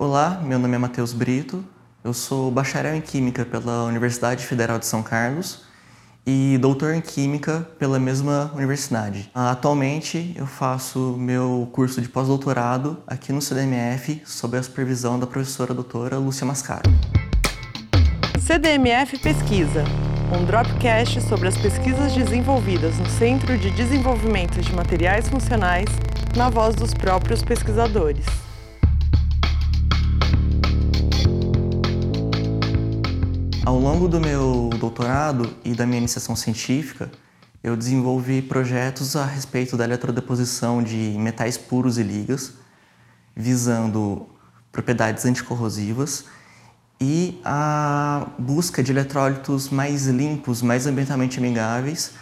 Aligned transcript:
Olá, 0.00 0.40
meu 0.44 0.60
nome 0.60 0.76
é 0.76 0.78
Matheus 0.78 1.12
Brito, 1.12 1.64
eu 2.04 2.14
sou 2.14 2.52
bacharel 2.52 2.94
em 2.94 3.00
Química 3.00 3.44
pela 3.44 3.82
Universidade 3.82 4.46
Federal 4.46 4.78
de 4.78 4.86
São 4.86 5.02
Carlos 5.02 5.62
e 6.24 6.56
doutor 6.58 6.94
em 6.94 7.00
Química 7.00 7.66
pela 7.80 7.98
mesma 7.98 8.52
universidade. 8.54 9.28
Atualmente 9.34 10.32
eu 10.36 10.46
faço 10.46 11.16
meu 11.18 11.68
curso 11.72 12.00
de 12.00 12.08
pós-doutorado 12.08 12.98
aqui 13.08 13.32
no 13.32 13.42
CDMF 13.42 14.22
sob 14.24 14.56
a 14.56 14.62
supervisão 14.62 15.18
da 15.18 15.26
professora 15.26 15.74
doutora 15.74 16.16
Lúcia 16.16 16.46
Mascaro. 16.46 16.88
CDMF 18.38 19.18
Pesquisa, 19.18 19.82
um 20.32 20.44
dropcast 20.44 21.20
sobre 21.22 21.48
as 21.48 21.58
pesquisas 21.58 22.12
desenvolvidas 22.14 22.96
no 23.00 23.06
Centro 23.08 23.58
de 23.58 23.72
Desenvolvimento 23.72 24.60
de 24.60 24.72
Materiais 24.72 25.28
Funcionais 25.28 25.88
na 26.36 26.48
voz 26.48 26.76
dos 26.76 26.94
próprios 26.94 27.42
pesquisadores. 27.42 28.47
Ao 33.68 33.78
longo 33.78 34.08
do 34.08 34.18
meu 34.18 34.70
doutorado 34.80 35.54
e 35.62 35.74
da 35.74 35.84
minha 35.84 35.98
iniciação 35.98 36.34
científica, 36.34 37.12
eu 37.62 37.76
desenvolvi 37.76 38.40
projetos 38.40 39.14
a 39.14 39.26
respeito 39.26 39.76
da 39.76 39.84
eletrodeposição 39.84 40.82
de 40.82 41.14
metais 41.18 41.58
puros 41.58 41.98
e 41.98 42.02
ligas, 42.02 42.54
visando 43.36 44.26
propriedades 44.72 45.26
anticorrosivas 45.26 46.24
e 46.98 47.38
a 47.44 48.28
busca 48.38 48.82
de 48.82 48.90
eletrólitos 48.90 49.68
mais 49.68 50.06
limpos, 50.06 50.62
mais 50.62 50.86
ambientalmente 50.86 51.38
amigáveis, 51.38 52.12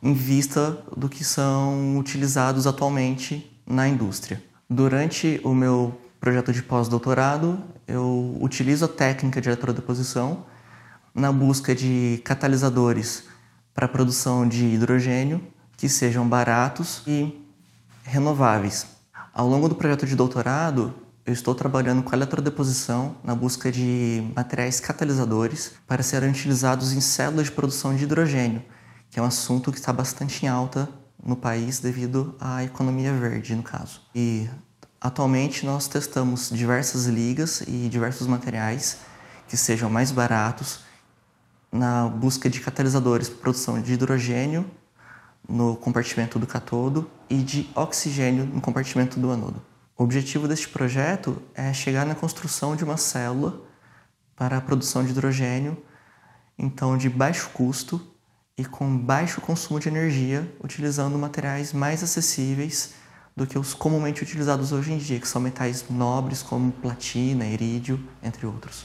em 0.00 0.12
vista 0.12 0.78
do 0.96 1.08
que 1.08 1.24
são 1.24 1.98
utilizados 1.98 2.68
atualmente 2.68 3.60
na 3.66 3.88
indústria. 3.88 4.40
Durante 4.70 5.40
o 5.42 5.52
meu 5.56 5.92
projeto 6.20 6.52
de 6.52 6.62
pós-doutorado, 6.62 7.58
eu 7.84 8.38
utilizo 8.40 8.84
a 8.84 8.88
técnica 8.88 9.40
de 9.40 9.48
eletrodeposição 9.48 10.53
na 11.14 11.30
busca 11.30 11.74
de 11.74 12.20
catalisadores 12.24 13.24
para 13.72 13.86
a 13.86 13.88
produção 13.88 14.48
de 14.48 14.64
hidrogênio 14.64 15.40
que 15.76 15.88
sejam 15.88 16.28
baratos 16.28 17.02
e 17.06 17.40
renováveis. 18.02 18.86
Ao 19.32 19.48
longo 19.48 19.68
do 19.68 19.74
projeto 19.74 20.06
de 20.06 20.16
doutorado, 20.16 20.94
eu 21.24 21.32
estou 21.32 21.54
trabalhando 21.54 22.02
com 22.02 22.14
a 22.14 22.18
eletrodeposição 22.18 23.16
na 23.22 23.34
busca 23.34 23.70
de 23.70 24.28
materiais 24.34 24.80
catalisadores 24.80 25.72
para 25.86 26.02
serem 26.02 26.30
utilizados 26.30 26.92
em 26.92 27.00
células 27.00 27.46
de 27.46 27.52
produção 27.52 27.94
de 27.94 28.04
hidrogênio, 28.04 28.62
que 29.08 29.18
é 29.18 29.22
um 29.22 29.26
assunto 29.26 29.72
que 29.72 29.78
está 29.78 29.92
bastante 29.92 30.44
em 30.44 30.48
alta 30.48 30.88
no 31.24 31.36
país 31.36 31.78
devido 31.78 32.34
à 32.40 32.62
economia 32.62 33.12
verde, 33.12 33.54
no 33.54 33.62
caso. 33.62 34.02
E 34.14 34.48
atualmente 35.00 35.64
nós 35.64 35.88
testamos 35.88 36.50
diversas 36.50 37.06
ligas 37.06 37.62
e 37.66 37.88
diversos 37.88 38.26
materiais 38.26 38.98
que 39.48 39.56
sejam 39.56 39.88
mais 39.88 40.10
baratos 40.10 40.80
na 41.74 42.06
busca 42.06 42.48
de 42.48 42.60
catalisadores 42.60 43.28
para 43.28 43.40
produção 43.40 43.82
de 43.82 43.94
hidrogênio 43.94 44.64
no 45.46 45.74
compartimento 45.74 46.38
do 46.38 46.46
catodo 46.46 47.10
e 47.28 47.38
de 47.38 47.68
oxigênio 47.74 48.46
no 48.46 48.60
compartimento 48.60 49.18
do 49.18 49.28
anodo. 49.28 49.60
O 49.98 50.04
objetivo 50.04 50.46
deste 50.46 50.68
projeto 50.68 51.42
é 51.52 51.72
chegar 51.72 52.06
na 52.06 52.14
construção 52.14 52.76
de 52.76 52.84
uma 52.84 52.96
célula 52.96 53.60
para 54.36 54.56
a 54.56 54.60
produção 54.60 55.04
de 55.04 55.10
hidrogênio, 55.10 55.76
então 56.56 56.96
de 56.96 57.10
baixo 57.10 57.50
custo 57.52 58.00
e 58.56 58.64
com 58.64 58.96
baixo 58.96 59.40
consumo 59.40 59.80
de 59.80 59.88
energia, 59.88 60.48
utilizando 60.62 61.18
materiais 61.18 61.72
mais 61.72 62.04
acessíveis 62.04 62.94
do 63.36 63.48
que 63.48 63.58
os 63.58 63.74
comumente 63.74 64.22
utilizados 64.22 64.70
hoje 64.70 64.92
em 64.92 64.98
dia, 64.98 65.18
que 65.18 65.26
são 65.26 65.42
metais 65.42 65.84
nobres 65.90 66.40
como 66.40 66.70
platina, 66.70 67.44
irídio, 67.44 68.00
entre 68.22 68.46
outros. 68.46 68.84